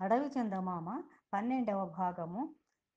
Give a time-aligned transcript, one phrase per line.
[0.00, 0.88] అడవి చందమామ
[1.32, 2.42] పన్నెండవ భాగము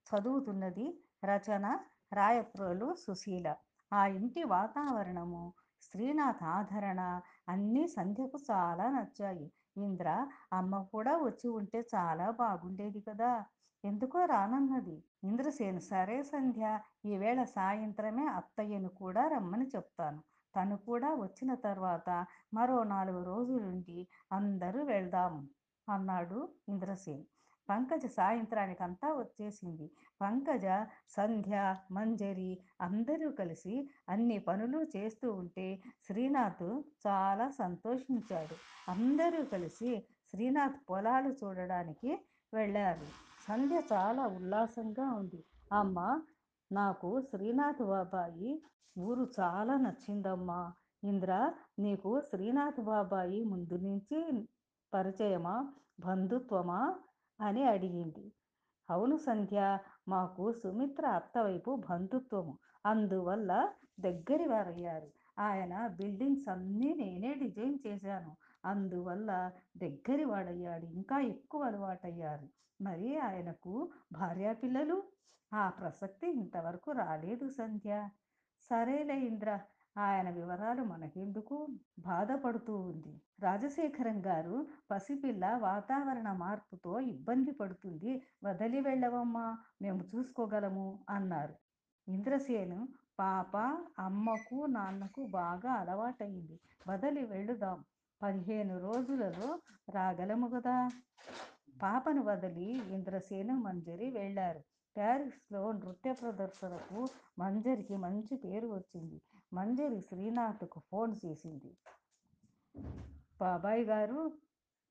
[0.07, 0.85] చదువుతున్నది
[1.25, 1.65] రచన
[2.13, 3.47] రాయప్రోలు సుశీల.
[3.91, 5.41] ఆ ఇంటి వాతావరణము
[5.81, 7.01] శ్రీనాథ్ ఆదరణ
[7.49, 9.47] అన్నీ సంధ్యకు చాలా నచ్చాయి.
[9.77, 10.07] ఇంద్ర
[10.53, 13.31] అమ్మ కూడా వచ్చి ఉంటే చాలా బాగుండేది కదా.
[13.83, 14.97] ఎందుకో రానన్నది.
[15.23, 16.63] ఇంద్రసేను సరే సంధ్య
[17.05, 20.21] ఈవేళ సాయంత్రమే అత్తయ్యను కూడా రమ్మని చెప్తాను.
[20.53, 22.09] తను కూడా వచ్చిన తర్వాత
[22.53, 23.99] మరో నాలుగు రోజులుండి
[24.31, 25.43] అందరూ వెళ్దాము.
[25.89, 27.23] అన్నాడు ఇంద్రసేన్.
[27.69, 29.91] పంకజ సాయంత్రానికంతా వచ్చేసింది.
[30.21, 30.65] పంకజ
[31.09, 38.55] సంధ్య మంజరి అందరూ కలిసి అన్ని పనులు చేస్తూ ఉంటే శ్రీనాథ్ చాలా సంతోషించాడు.
[38.91, 42.11] అందరూ కలిసి శ్రీనాథ్ పొలాలు చూడడానికి
[42.53, 43.07] వెళ్ళారు.
[43.47, 45.45] సంధ్య చాలా ఉల్లాసంగా ఉంది.
[45.71, 46.21] అమ్మ
[46.71, 48.63] నాకు శ్రీనాథ్ బాబాయి
[48.97, 50.73] ఊరు చాలా నచ్చిందమ్మా.
[51.03, 54.47] ఇంద్ర నీకు శ్రీనాథ్ బాబాయి ముందు నుంచి
[54.93, 55.73] పరిచయమా?
[55.99, 56.99] బంధుత్వమా?
[57.41, 58.31] అని అడిగింది.
[58.89, 62.57] అవును సంధ్య మాకు సుమిత్ర అత్తవైపు బంధుత్వము.
[62.85, 65.07] అందువల్ల దగ్గరి వారయ్యారు.
[65.39, 68.37] ఆయన బిల్డింగ్స్ అన్నీ నేనే డిజైన్ చేశాను.
[68.65, 70.85] అందువల్ల దగ్గరి వాడయ్యాడు.
[70.85, 72.47] ఇంకా ఎక్కువ అలవాటయ్యారు.
[72.83, 75.03] మరి ఆయనకు భార్యాపిల్లలు
[75.53, 78.09] ఆ ప్రసక్తి ఇంతవరకు రాలేదు సంధ్య.
[78.69, 79.59] సరేలే ఇంద్ర
[79.95, 81.57] ఆయన వివరాలు మనకెందుకు?
[81.99, 83.11] బాధపడుతూ ఉంది.
[83.39, 84.55] రాజశేఖరం గారు
[84.91, 88.13] పసిపిల్ల వాతావరణ మార్పుతో ఇబ్బంది పడుతుంది.
[88.43, 89.45] వదిలి వెళ్ళవమ్మా
[89.81, 91.55] మేము చూసుకోగలము అన్నారు.
[92.07, 92.79] ఇంద్రసేను
[93.19, 93.55] పాప
[93.99, 96.55] అమ్మకు నాన్నకు బాగా అలవాటైంది
[96.87, 97.79] వదిలి వెళ్ళుదాం
[98.21, 99.49] పదిహేను రోజులలో
[99.89, 100.75] రాగలము కదా
[101.81, 104.61] పాపను వదిలి ఇంద్రసేను మంజరి వెళ్ళారు.
[104.97, 107.07] ప్యారిస్లో నృత్య ప్రదర్శనకు
[107.39, 109.21] మంజరికి మంచి పేరు వచ్చింది.
[109.53, 111.77] మంజరి శ్రీనాథ్కు ఫోన్ చేసింది.
[113.39, 114.31] బాబాయ్ గారు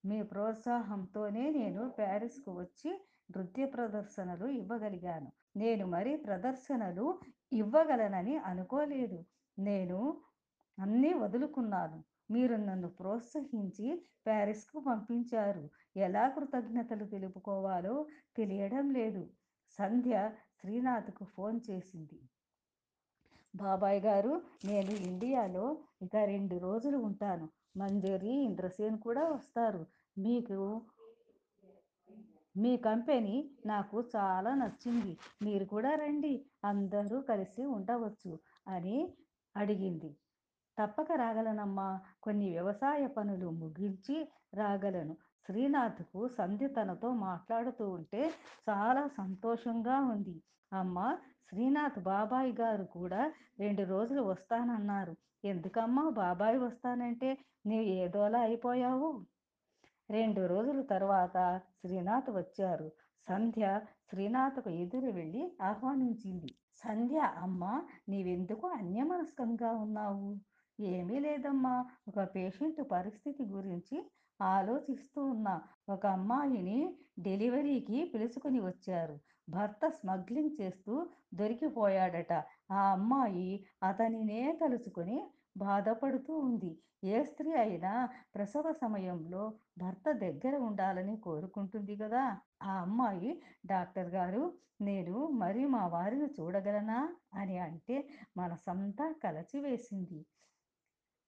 [0.05, 2.91] మీ ప్రోత్సాహంతోనే నేను ప్యారిస్కు వచ్చి
[3.37, 5.33] నృత్య ప్రదర్శనలు ఇవ్వగలిగాను.
[5.57, 7.19] నేను మరి ప్రదర్శనలు
[7.53, 9.25] ఇవ్వగలనని అనుకోలేదు.
[9.59, 10.23] నేను
[10.79, 12.05] అన్నీ వదులుకున్నాను.
[12.31, 15.71] మీరు నన్ను ప్రోత్సహించి ప్యారిస్కు పంపించారు.
[15.97, 18.07] ఎలా కృతజ్ఞతలు తెలుపుకోవాలో
[18.37, 19.29] తెలియడం లేదు.
[19.79, 22.19] సంధ్య శ్రీనాథ్కు ఫోన్ చేసింది.
[23.57, 27.49] బాబాయ్ గారు నేను ఇండియాలో ఇక రెండు రోజులు ఉంటాను.
[27.77, 29.87] మంజరి ఇంద్రసేన్ కూడా వస్తారు.
[30.19, 30.87] మీకు
[32.57, 35.19] మీ కంపెనీ నాకు చాలా నచ్చింది.
[35.43, 36.47] మీరు కూడా రండి.
[36.65, 39.17] అందరూ కలిసి ఉండవచ్చు అని
[39.57, 40.17] అడిగింది.
[40.79, 42.01] తప్పక రాగలనమ్మా.
[42.23, 45.17] కొన్ని వ్యవసాయ పనులు ముగించి రాగలను.
[45.47, 48.31] శ్రీనాథ్కు సంధ్య తనతో మాట్లాడుతూ ఉంటే
[48.69, 50.43] చాలా సంతోషంగా ఉంది.
[50.73, 51.17] అమ్మ
[51.49, 55.17] శ్రీనాథ్ బాబాయ్ గారు కూడా రెండు రోజులు వస్తానన్నారు.
[55.45, 59.25] ఎందుకమ్మా బాబాయ్ వస్తానంటే నీవు ఏదోలా అయిపోయావు?
[60.11, 62.91] రెండు రోజుల తర్వాత శ్రీనాథ్ వచ్చారు.
[63.29, 63.81] సంధ్య
[64.11, 66.55] శ్రీనాథ్కు ఎదురు వెళ్ళి ఆహ్వానించింది.
[66.75, 70.37] సంధ్య అమ్మ నీవెందుకు అన్యమనస్కంగా ఉన్నావు?
[70.85, 71.75] ఏమీ లేదమ్మా.
[72.09, 73.97] ఒక పేషెంట్ పరిస్థితి గురించి
[74.41, 75.55] ఆలోచిస్తూ ఉన్నా
[75.89, 76.79] ఒక అమ్మాయిని
[77.19, 79.17] డెలివరీకి పిలుచుకుని వచ్చారు.
[79.49, 80.95] భర్త స్మగ్లింగ్ చేస్తూ
[81.35, 82.33] దొరికిపోయాడట.
[82.71, 83.51] ఆ అమ్మాయి
[83.83, 85.19] అతనినే తలుచుకొని
[85.57, 86.73] బాధపడుతూ ఉంది.
[87.05, 89.43] ఏ స్త్రీ అయినా ప్రసవ సమయంలో
[89.79, 92.25] భర్త దగ్గర ఉండాలని కోరుకుంటుంది కదా.
[92.63, 93.31] ఆ అమ్మాయి
[93.67, 94.43] డాక్టర్ గారు
[94.81, 97.01] నేను మరి మా వారిని చూడగలనా?
[97.35, 100.21] అని అంటే మనసంతా కలచివేసింది.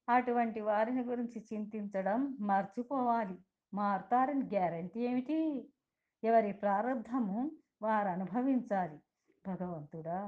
[0.08, 3.36] అటువంటి వారిని గురించి చింతించడం మర్చిపోవాలి.
[3.74, 5.38] మారుతారని గ్యారంటీ ఏమిటి?
[6.24, 7.50] ఎవరి ప్రారంధము
[7.82, 8.98] వారు అనుభవించాలి.
[9.44, 10.18] భగవంతుడా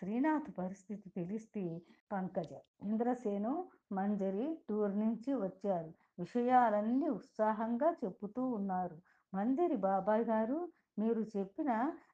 [0.00, 1.82] శ్రీనాథ్ పరిస్థితి తెలిస్తే
[2.12, 2.52] పంకజ
[2.82, 3.52] ఇంద్రసేను
[3.92, 5.90] మంజరి టూర్ నుంచి వచ్చారు.
[6.18, 8.96] విషయాలన్నీ ఉత్సాహంగా చెప్పుతూ ఉన్నారు.
[9.34, 10.58] మంజరి బాబాయ్ గారు
[10.98, 11.70] మీరు చెప్పిన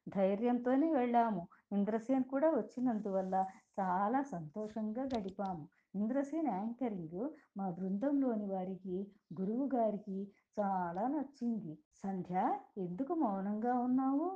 [0.09, 1.43] ధైర్యంతోనే వెళ్ళాము.
[1.73, 3.35] ఇంద్రసేన్ కూడా వచ్చినందువల్ల
[3.81, 5.65] చాలా సంతోషంగా గడిపాము.
[5.95, 7.21] ఇంద్రసేన్ యాంకరింగ్
[7.57, 8.97] మా బృందంలోని వారికి
[9.41, 10.19] గురువు గారికి
[10.61, 11.75] చాలా నచ్చింది.
[12.05, 12.37] సంధ్య
[12.79, 14.29] ఎందుకు మౌనంగా ఉన్నావు?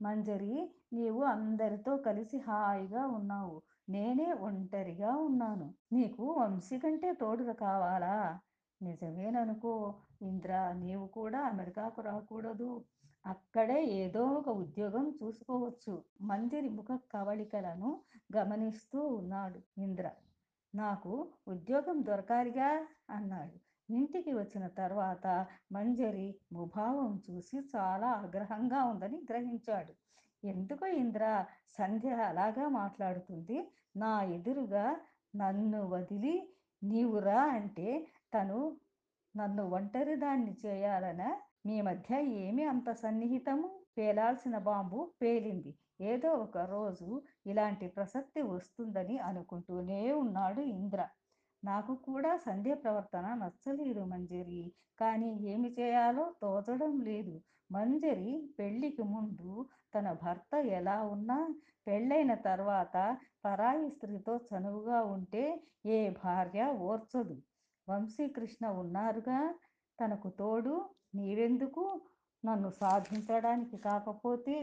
[0.00, 0.56] మంజరి
[0.92, 3.56] నీవు అందరితో కలిసి హాయిగా ఉన్నావు.
[3.88, 5.74] నేనే ఒంటరిగా ఉన్నాను.
[5.92, 8.16] నీకు వంశీ కంటే తోడుగా కావాలా?
[8.80, 9.72] నిజమేననుకో
[10.22, 12.70] ఇంద్ర నీవు కూడా అమెరికాకు రాకూడదు.
[13.28, 15.94] అక్కడే ఏదో ఒక ఉద్యోగం చూసుకోవచ్చు.
[16.20, 17.90] మందిరి ముఖ కవళికలను
[18.36, 20.06] గమనిస్తూ ఉన్నాడు ఇంద్ర.
[20.74, 21.12] నాకు
[21.48, 22.70] ఉద్యోగం దొరకాలిగా
[23.10, 23.56] అన్నాడు.
[23.88, 25.26] ఇంటికి వచ్చిన తర్వాత
[25.72, 29.92] మంజరి ముభావం చూసి చాలా ఆగ్రహంగా ఉందని గ్రహించాడు.
[30.42, 31.24] ఎందుకో ఇంద్ర
[31.78, 33.58] సంధ్య అలాగా మాట్లాడుతుంది.
[33.96, 34.86] నా ఎదురుగా
[35.34, 36.36] నన్ను వదిలి
[36.82, 37.88] నీవురా అంటే
[38.34, 38.58] తను
[39.34, 41.22] నన్ను ఒంటరిదాన్ని చేయాలన?
[41.68, 43.80] మీ మధ్య ఏమి అంత సన్నిహితము?
[43.98, 45.74] పేలాల్సిన బాంబు పేలింది.
[46.00, 51.08] ఏదో ఒక రోజు ఇలాంటి ప్రసక్తి వస్తుందని అనుకుంటూనే ఉన్నాడు ఇంద్ర.
[51.64, 54.72] నాకు కూడా సంధ్య ప్రవర్తన నచ్చలేదు మంజరి.
[55.00, 57.40] కానీ ఏమి చేయాలో తోచడం లేదు.
[57.72, 61.54] మంజరి పెళ్ళికి ముందు తన భర్త ఎలా ఉన్నా
[61.86, 67.36] పెళ్ళైన తర్వాత పరాయి స్త్రీతో చనువుగా ఉంటే ఏ భార్య ఓర్చదు.
[67.88, 69.54] వంశీకృష్ణ ఉన్నారుగా?
[69.98, 71.84] తనకు తోడు నీవెందుకు?
[72.44, 74.56] నన్ను సాధించడానికి కాకపోతే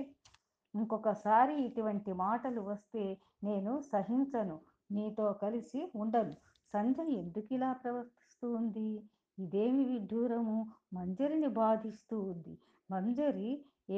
[0.73, 3.03] ఇంకొకసారి ఇటువంటి మాటలు వస్తే
[3.43, 4.57] నేను సహించను.
[4.91, 6.35] నీతో కలిసి ఉండను.
[6.73, 8.89] సంధ్య ఎందుకు ఇలా ప్రవర్తిస్తూ ఉంది
[9.37, 10.57] ఇదేమి విడ్డూరము?
[10.93, 12.53] మంజరిని బాధిస్తూ ఉంది.
[12.89, 13.49] మంజరి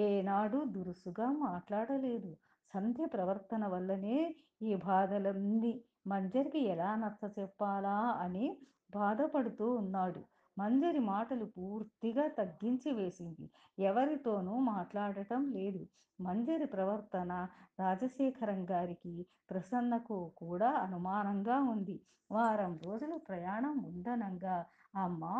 [0.03, 2.31] ఏనాడు దురుసుగా మాట్లాడలేదు.
[2.73, 4.17] సంధ్య ప్రవర్తన వల్లనే
[4.61, 5.73] ఈ బాధలన్నీ
[6.07, 8.45] మంజరికి ఎలా నచ్చ చెప్పాలా అని
[8.91, 10.21] బాధపడుతూ ఉన్నాడు.
[10.57, 13.45] మంజరి మాటలు పూర్తిగా తగ్గించి వేసింది.
[13.79, 15.81] ఎవరితోనూ మాట్లాడటం లేదు.
[16.19, 17.31] మంజరి ప్రవర్తన
[17.79, 19.13] రాజశేఖరం గారికి
[19.49, 21.97] ప్రసన్నకు కూడా అనుమానంగా ఉంది.
[22.31, 24.55] వారం రోజులు ప్రయాణం ఉందనంగా
[24.95, 25.35] అమ్మా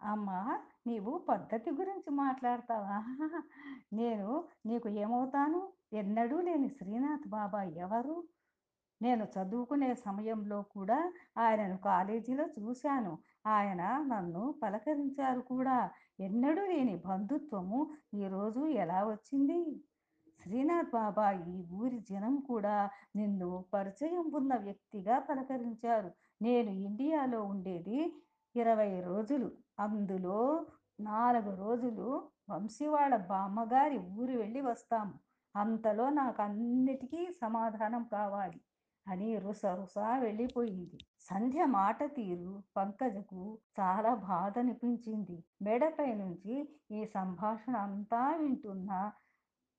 [0.00, 0.38] అమ్మా
[0.86, 2.98] నీవు పద్ధతి గురించి మాట్లాడతావా?
[3.92, 4.28] నేను
[4.66, 5.60] నీకు ఏమవుతాను?
[5.92, 8.16] ఎన్నడూ లేని శ్రీనాథ్ బాబా ఎవరు?
[9.02, 13.18] నేను చదువుకునే సమయంలో కూడా ఆయనను కాలేజీలో చూశాను.
[13.46, 15.90] ఆయన నన్ను పలకరించారు కూడా.
[16.20, 19.60] ఎన్నడూ లేని బంధుత్వము ఈరోజు ఎలా వచ్చింది?
[20.42, 26.10] శ్రీనాథ్ బాబా ఈ ఊరి జనం కూడా నిన్ను పరిచయం ఉన్న వ్యక్తిగా పలకరించారు.
[26.42, 27.98] నేను ఇండియాలో ఉండేది
[28.56, 29.50] ఇరవై రోజులు.
[29.80, 30.66] అందులో
[31.00, 32.06] నాలుగు రోజులు
[32.50, 35.14] వంశీవాళ్ళ బామ్మగారి ఊరు వెళ్ళి వస్తాము.
[35.56, 38.60] అంతలో నాకు అన్నిటికీ సమాధానం కావాలి.
[39.10, 39.62] అని రుస
[40.18, 40.98] వెళ్ళిపోయింది.
[41.20, 43.40] సంధ్య మాట తీరు పంకజకు
[43.80, 46.54] చాలా బాధ అనిపించింది మెడపై నుంచి
[46.90, 48.90] ఈ సంభాషణ అంతా వింటున్న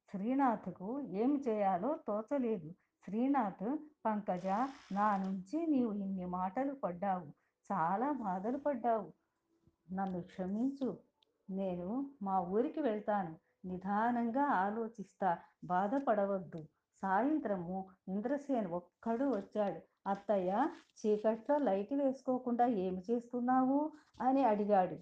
[0.10, 2.69] శ్రీనాథ్కు ఏమి చేయాలో తోచలేదు.
[3.04, 3.68] శ్రీనాథ్
[4.06, 4.48] పంకజ
[4.92, 7.27] నా నుంచి నీవు ఇన్ని మాటలు పడ్డావు.
[7.69, 9.10] చాలా బాధలు పడ్డావు.
[9.94, 10.89] నన్ను క్షమించు.
[11.50, 11.88] నేను
[12.22, 13.34] మా ఊరికి వెళ్తాను.
[13.66, 15.31] నిదానంగా ఆలోచిస్తా.
[15.63, 16.62] బాధపడవద్దు.
[17.03, 17.77] సాయంత్రము
[18.07, 19.80] ఇంద్రసేన్ ఒక్కడు వచ్చాడు.
[20.07, 20.51] అత్తయ్య
[21.00, 23.80] చీకట్లో లైట్ వేసుకోకుండా ఏమి చేస్తున్నావు?
[24.21, 24.98] అని అడిగాడు.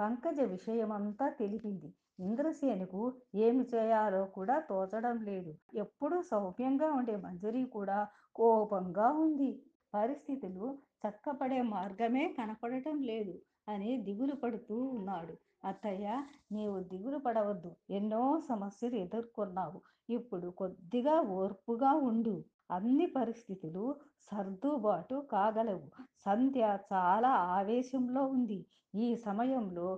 [0.00, 1.88] పంకజ విషయమంతా తెలిపింది.
[2.20, 3.00] ఇంద్రసేనుకు
[3.34, 5.52] ఏమి చేయాలో కూడా తోచడం లేదు.
[5.74, 7.98] ఎప్పుడూ సౌమ్యంగా ఉండే మంజరి కూడా
[8.34, 9.50] కోపంగా ఉంది.
[9.94, 13.34] పరిస్థితులు చక్కపడే మార్గమే కనపడటం లేదు
[13.68, 15.34] అని దిగులు పడుతూ ఉన్నాడు.
[15.64, 16.06] అత్తయ్య
[16.52, 17.70] నీవు దిగులు పడవద్దు.
[17.90, 19.78] ఎన్నో సమస్యలు ఎదుర్కొన్నావు.
[20.08, 22.34] ఇప్పుడు కొద్దిగా ఓర్పుగా ఉండు.
[22.70, 23.84] అన్ని పరిస్థితులు
[24.28, 25.86] సర్దుబాటు కాగలవు.
[26.24, 26.62] సంధ్య
[26.92, 28.60] చాలా ఆవేశంలో ఉంది.
[28.96, 29.88] ఈ సమయంలో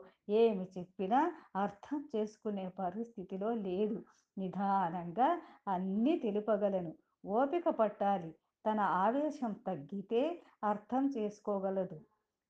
[0.40, 1.20] ఏమి చెప్పినా
[1.56, 3.98] అర్థం చేసుకునే పరిస్థితిలో లేదు.
[4.36, 5.28] నిదానంగా
[5.68, 6.92] అన్నీ తెలుపగలను.
[7.24, 8.30] ఓపిక పట్టాలి.
[8.64, 10.22] తన ఆవేశం తగ్గితే
[10.64, 11.98] అర్థం చేసుకోగలదు.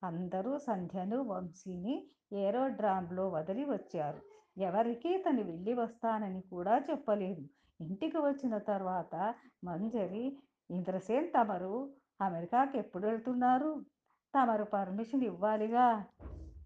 [0.06, 1.94] అందరూ సంధ్యను వంశీని
[2.32, 4.20] ఏరోడ్రామ్లో వదిలి వచ్చారు.
[4.61, 7.43] ఎవరికీ తను వెళ్ళి వస్తానని కూడా చెప్పలేదు.
[7.81, 9.14] ఇంటికి వచ్చిన తర్వాత
[9.64, 10.25] మంజరి
[10.70, 11.75] ఇంద్రసేన్ తమరు
[12.20, 13.70] అమెరికాకి ఎప్పుడు వెళ్తున్నారు?
[14.35, 15.87] తమరు పర్మిషన్ ఇవ్వాలిగా?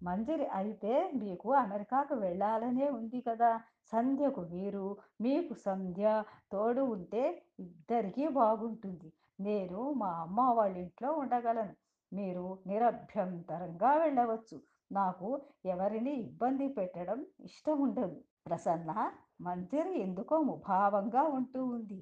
[0.02, 3.50] మంజరి అయితే మీకు అమెరికాకు వెళ్ళాలనే ఉంది కదా.
[3.92, 4.84] సంధ్యకు మీరు
[5.20, 6.06] మీకు సంధ్య
[6.52, 7.22] తోడు ఉంటే
[7.60, 9.10] ఇద్దరికీ బాగుంటుంది.
[9.40, 11.74] నేను మా అమ్మ వాళ్ళ ఇంట్లో ఉండగలను.
[12.12, 14.56] మీరు నిరభ్యంతరంగా వెళ్ళవచ్చు.
[14.92, 15.28] నాకు
[15.64, 18.16] ఎవరిని ఇబ్బంది పెట్టడం ఇష్టం ఉండదు.
[18.46, 18.90] ప్రసన్న
[19.40, 21.98] మంజరి ఎందుకో ముభావంగా ఉంటూ ఉంది.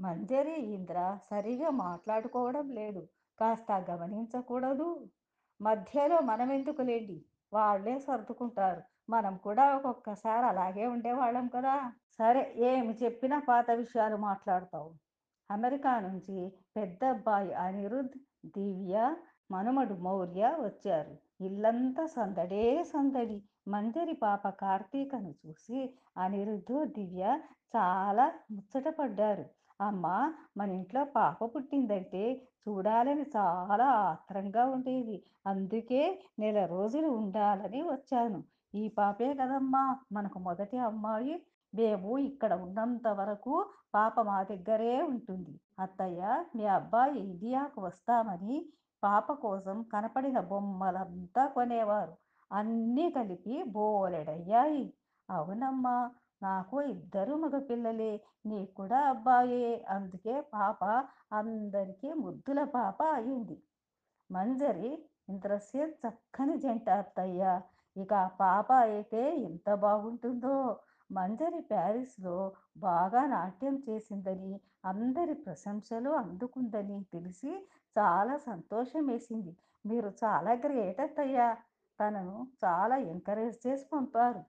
[0.00, 3.02] మంజరి ఇంద్ర సరిగా మాట్లాడుకోవడం లేదు.
[3.38, 4.88] కాస్త గమనించకూడదు.
[5.60, 7.18] మధ్యలో మనం ఎందుకు లేండి?
[7.52, 8.82] వాళ్ళే సర్దుకుంటారు.
[9.10, 11.74] మనం కూడా ఒక్కొక్కసారి అలాగే ఉండేవాళ్ళం కదా.
[12.18, 14.90] సరే ఏమి చెప్పినా పాత విషయాలు మాట్లాడతావు.
[15.50, 16.36] అమెరికా నుంచి
[16.76, 18.16] పెద్ద అబ్బాయి అనిరుద్
[18.46, 18.96] దివ్య
[19.52, 21.14] మనుమడు మౌర్య వచ్చారు.
[21.40, 23.38] ఇల్లంతా సందడే సందడి.
[23.68, 25.80] మంజరి పాప కార్తీకను చూసి
[26.18, 27.24] అనిరుద్ధు దివ్య
[27.74, 29.44] చాలా ముచ్చటపడ్డారు
[29.80, 30.06] అమ్మ
[30.56, 32.24] మన ఇంట్లో పాప పుట్టిందంటే
[32.64, 35.16] చూడాలని చాలా ఆత్రంగా ఉండేది.
[35.46, 36.02] అందుకే
[36.38, 38.40] నెల రోజులు ఉండాలని వచ్చాను.
[38.74, 41.34] ఈ పాపే కదమ్మా మనకు మొదటి అమ్మాయి.
[41.72, 43.54] మేము ఇక్కడ ఉన్నంత వరకు
[43.94, 45.54] పాప మా దగ్గరే ఉంటుంది.
[45.78, 46.22] అత్తయ్య
[46.56, 48.56] మీ అబ్బాయి ఇండియాకు వస్తామని
[49.02, 52.14] పాప కోసం కనపడిన బొమ్మలంతా కొనేవారు.
[52.50, 54.84] అన్నీ కలిపి బోలెడయ్యాయి.
[55.28, 55.96] అవునమ్మా
[56.42, 58.12] నాకు ఇద్దరు మగపిల్లలే
[58.46, 59.84] నీకు కూడా అబ్బాయే.
[59.88, 60.80] అందుకే పాప
[61.32, 63.56] అందరికీ ముద్దుల పాప అయింది.
[64.30, 64.90] మంజరి
[65.28, 67.42] ఇంద్రసేన్ చక్కని జంట అత్తయ్య.
[67.96, 70.56] ఇక పాప అయితే ఎంత బాగుంటుందో.
[71.12, 72.36] మంజరి ప్యారిస్లో
[72.78, 74.52] బాగా నాట్యం చేసిందని
[74.84, 77.52] అందరి ప్రశంసలు అందుకుందని తెలిసి
[77.96, 79.52] చాలా సంతోషం వేసింది.
[79.84, 81.48] మీరు చాలా గ్రేట్ అత్తయ్యా.
[82.00, 84.42] తనను చాలా ఎంకరేజ్ చేసి పంపారు.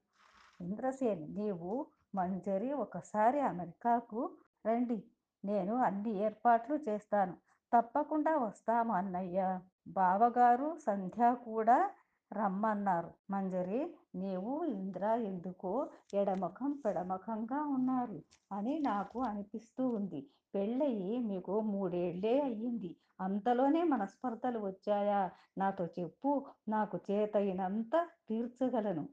[0.60, 1.74] ఇంద్రసేన్ నీవు
[2.16, 4.22] మంజరి ఒకసారి అమెరికాకు
[4.66, 5.00] రండి.
[5.44, 7.36] నేను అన్ని ఏర్పాట్లు చేస్తాను.
[7.72, 9.40] తప్పకుండా వస్తాము అన్నయ్య.
[9.88, 11.78] బావగారు సంధ్య కూడా
[12.34, 13.12] రమ్మన్నారు.
[13.32, 18.22] మంజరి నీవు ఇంద్ర ఎందుకో ఎడమఖం పెడమఖంగా ఉన్నారు?
[18.52, 20.28] అని నాకు అనిపిస్తూ ఉంది.
[20.56, 22.96] పెళ్ళయి మీకు మూడేళ్ళే అయ్యింది.
[23.22, 25.32] అంతలోనే మనస్పర్ధలు వచ్చాయా?
[25.58, 26.46] నాతో చెప్పు.
[26.70, 29.08] నాకు చేతయినంత తీర్చగలను.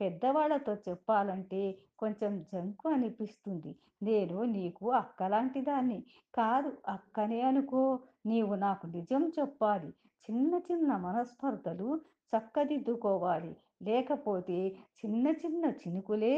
[0.00, 3.76] పెద్దవాళ్ళతో చెప్పాలంటే కొంచెం జంకు అనిపిస్తుంది.
[4.02, 6.04] నేను నీకు అక్కలాంటి దాన్ని
[6.34, 7.98] కాదు అక్కనే అనుకో.
[8.26, 9.88] నీవు నాకు నిజం చెప్పాలి.
[10.30, 12.00] చిన్న చిన్న మనస్పర్ధలు
[12.32, 13.52] చక్కదిద్దుకోవాలి
[13.82, 14.58] లేకపోతే
[15.00, 16.34] చిన్న చిన్న చినుకులే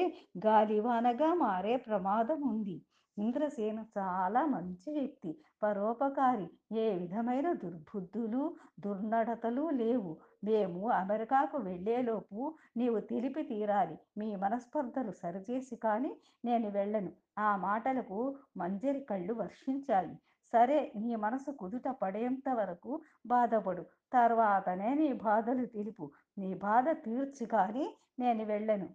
[0.47, 2.76] గాలివానగా మారే ప్రమాదం ఉంది.
[3.16, 5.31] ఇంద్రసేను చాలా మంచి వ్యక్తి
[5.62, 6.47] పరోపకారి.
[6.78, 8.43] ఏ విధమైన దుర్బుద్ధులు
[8.81, 10.12] దుర్నడతలు లేవు.
[10.45, 12.40] మేము అమెరికాకు వెళ్ళేలోపు
[12.76, 13.97] నీవు తెలిపి తీరాలి.
[14.19, 16.12] మీ మనస్పర్ధలు సరిచేసి కానీ
[16.45, 17.12] నేను వెళ్ళను.
[17.38, 18.21] ఆ మాటలకు
[18.57, 20.14] మంజరి కళ్ళు వర్షించాయి.
[20.52, 22.93] సరే నీ మనసు కుదుట పడేంత వరకు
[23.26, 23.83] బాధపడు.
[24.13, 26.05] తర్వాతనే నీ బాధలు తెలుపు.
[26.39, 27.87] నీ బాధ తీర్చి కానీ
[28.19, 28.89] నేను వెళ్ళను.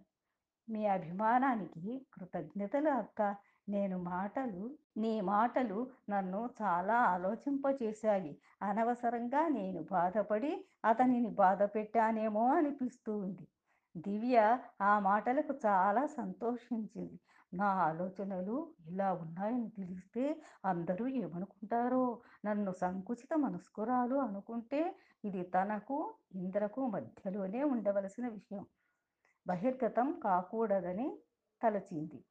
[0.68, 3.20] మీ అభిమానానికి కృతజ్ఞతలు అక్క.
[3.68, 4.62] నేను మాటలు
[4.96, 5.78] నీ మాటలు
[6.10, 8.32] నన్ను చాలా ఆలోచింపచేశాయి.
[8.62, 10.52] అనవసరంగా నేను బాధపడి
[10.84, 13.46] అతనిని బాధ పెట్టానేమో అనిపిస్తూ ఉంది.
[13.96, 14.36] దివ్య
[14.80, 17.16] ఆ మాటలకు చాలా సంతోషించింది.
[17.54, 22.22] నా ఆలోచనలు ఇలా ఉన్నాయని తెలిస్తే అందరూ ఏమనుకుంటారో?
[22.44, 28.66] నన్ను సంకుచిత మనస్కురాలు అనుకుంటే ఇది తనకు ఇంద్రకు మధ్యలోనే ఉండవలసిన విషయం.
[29.46, 31.18] బహిర్గతం కాకూడదని
[31.62, 32.24] తలచింది.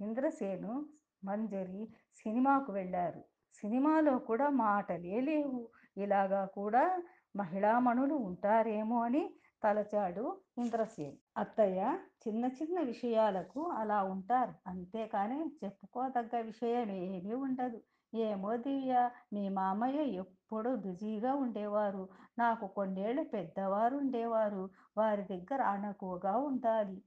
[0.00, 0.86] ఇంద్రసేను
[1.24, 3.24] మంజరి సినిమాకు వెళ్ళారు.
[3.54, 5.68] సినిమాలో కూడా మాటలే లేవు.
[5.96, 7.02] ఇలాగా కూడా
[7.36, 11.16] మహిళామణులు ఉంటారేమో అని తలచాడు ఇంద్రసేన్.
[11.38, 11.80] అత్తయ్య
[12.22, 14.54] చిన్న చిన్న విషయాలకు అలా ఉంటారు.
[14.66, 17.78] అంతేకాని చెప్పుకోదగ్గ విషయం ఏమీ ఉండదు.
[18.12, 18.94] ఏమో దివ్య
[19.32, 22.04] మీ మామయ్య ఎప్పుడూ బిజీగా ఉండేవారు.
[22.38, 24.64] నాకు కొన్నేళ్ళు పెద్దవారు ఉండేవారు.
[24.96, 26.98] వారి దగ్గర అణకువగా ఉండాలి.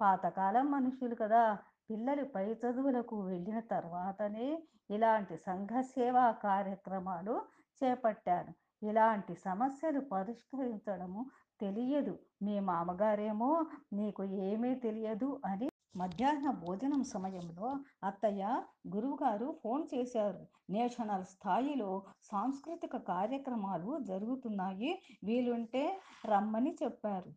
[0.00, 1.44] పాతకాలం మనుషులు కదా.
[1.90, 4.48] పిల్లలు పై చదువులకు వెళ్ళిన తర్వాతనే
[4.90, 7.34] ఇలాంటి సంఘ సేవా కార్యక్రమాలు
[7.80, 8.52] చేపట్టాను.
[8.82, 11.20] ఇలాంటి సమస్యలు పరిష్కరించడము
[11.60, 12.18] తెలియదు.
[12.42, 18.62] మీ మామగారేమో నీకు ఏమీ తెలియదు అని మధ్యాహ్న భోజనం సమయంలో అత్తయ్య
[18.96, 20.46] గురువుగారు ఫోన్ చేశారు.
[20.70, 21.90] నేషనల్ స్థాయిలో
[22.22, 25.02] సాంస్కృతిక కార్యక్రమాలు జరుగుతున్నాయి.
[25.24, 27.30] వీలుంటే రమ్మని చెప్పారు.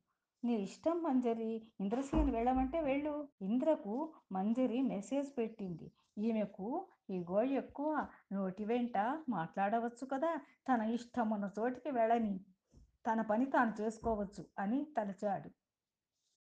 [0.43, 1.67] నీ ఇష్టం మంజరి.
[1.81, 3.27] ఇంద్రసేన్ వెళ్ళమంటే వెళ్ళు.
[3.41, 5.91] ఇంద్రకు మంజరి మెసేజ్ పెట్టింది.
[6.17, 8.97] ఈమెకు ఇగో ఎక్కువ నోటి వెంట
[9.29, 10.31] మాట్లాడవచ్చు కదా.
[10.67, 12.35] తన ఇష్టమున్న చోటికి వెళ్ళని.
[13.07, 15.49] తన పని తాను చేసుకోవచ్చు అని తలచాడు.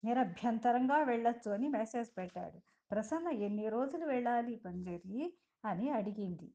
[0.04, 2.58] నిరభ్యంతరంగా వెళ్ళొచ్చు అని మెసేజ్ పెట్టాడు.
[2.92, 6.48] ప్రసన్న ఎన్ని రోజులు వెళ్ళాలి మంజరి అని అడిగింది.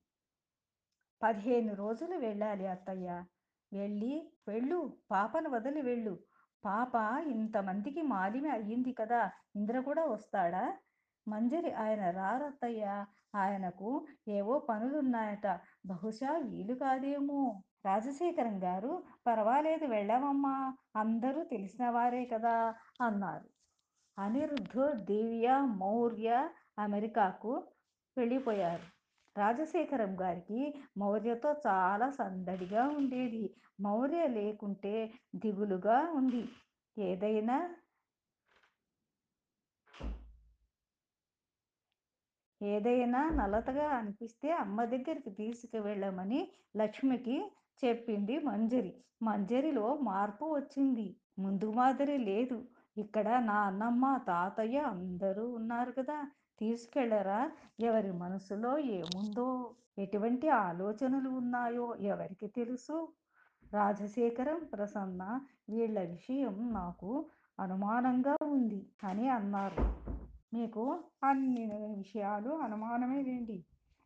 [1.22, 3.24] పదిహేను రోజులు వెళ్ళాలి అత్తయ్య.
[3.72, 4.78] వెళ్ళి వెళ్ళు
[5.10, 6.14] పాపను వదిలి వెళ్ళు.
[6.64, 6.94] పాప
[7.26, 10.64] ఇంతమందికి మాలిమి అయ్యింది కదా ఇంద్ర కూడా వస్తాడా?
[11.28, 15.46] మంజరి ఆయన రారత్తయ్య ఆయనకు ఏవో పనులున్నాయట.
[15.86, 17.62] బహుశా వీలు కాదేమో.
[17.84, 23.48] రాజశేఖరం గారు పర్వాలేదు వెళ్ళామమ్మా అందరూ తెలిసిన వారే కదా అన్నారు.
[24.18, 27.52] అనిరుద్ధు దివ్య మౌర్య అమెరికాకు
[28.16, 28.86] వెళ్ళిపోయారు.
[29.38, 33.54] రాజశేఖరం గారికి మౌర్యతో చాలా సందడిగా ఉండేది.
[33.80, 34.94] మౌర్య లేకుంటే
[35.36, 36.44] దిగులుగా ఉంది.
[36.98, 37.56] ఏదైనా
[42.62, 47.36] ఏదైనా నలతగా అనిపిస్తే అమ్మ దగ్గరికి తీసుకువెళ్ళమని లక్ష్మికి
[47.82, 48.92] చెప్పింది మంజరి.
[49.22, 51.06] మంజరిలో మార్పు వచ్చింది.
[51.38, 52.58] ముందు మాదిరి లేదు.
[52.96, 56.18] ఇక్కడ నా అన్నమ్మ తాతయ్య అందరూ ఉన్నారు కదా.
[56.60, 57.40] తీసుకెళ్ళరా
[57.80, 59.48] ఎవరి మనసులో ఏముందో?
[59.98, 62.96] ఎటువంటి ఆలోచనలు ఉన్నాయో ఎవరికి తెలుసు?
[63.72, 65.22] రాజశేఖరం ప్రసన్న
[65.68, 67.10] వీళ్ళ విషయం నాకు
[67.58, 69.84] అనుమానంగా ఉంది అని అన్నారు.
[70.52, 70.84] మీకు
[71.24, 71.64] అన్ని
[71.96, 73.58] విషయాలు అనుమానమే లేండి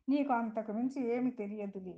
[0.07, 1.95] నీకు అంతకు మించి ఏమి తెలియదులే.